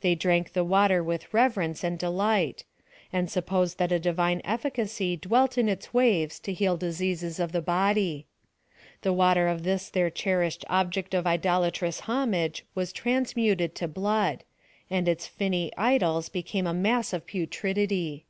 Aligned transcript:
They 0.00 0.14
drank 0.14 0.54
the 0.54 0.64
wa^'er 0.64 1.04
with 1.04 1.34
reverence 1.34 1.84
and 1.84 1.98
delight; 1.98 2.64
and 3.12 3.30
supposed 3.30 3.76
that 3.76 3.92
a 3.92 3.98
divine 3.98 4.40
efficacy 4.42 5.14
dwelt 5.18 5.58
in 5.58 5.68
its 5.68 5.92
waves 5.92 6.40
to 6.40 6.54
heal 6.54 6.78
diseases 6.78 7.38
of 7.38 7.52
the 7.52 7.60
body. 7.60 8.24
The 9.02 9.12
water 9.12 9.46
of 9.46 9.64
this 9.64 9.90
their 9.90 10.08
cherished 10.08 10.64
object 10.70 11.12
of 11.12 11.26
idolatrous 11.26 12.00
homage 12.00 12.64
was 12.74 12.94
transmuted 12.94 13.74
to 13.74 13.88
blood; 13.88 14.42
and 14.88 15.06
its 15.06 15.26
finny 15.26 15.70
idols 15.76 16.30
became 16.30 16.66
a 16.66 16.72
mass 16.72 17.12
of 17.12 17.26
putridity. 17.26 18.24